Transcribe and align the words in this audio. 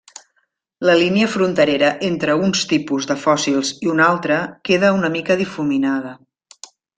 La 0.87 0.93
línia 0.99 1.27
fronterera 1.33 1.91
entre 2.07 2.37
uns 2.47 2.63
tipus 2.71 3.09
de 3.11 3.17
fòssils 3.27 3.71
i 3.89 3.93
un 3.93 4.03
altre 4.07 4.39
queda 4.71 4.91
una 5.01 5.13
mica 5.19 5.39
difuminada. 5.45 6.17